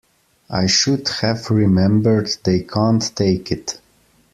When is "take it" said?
3.15-3.79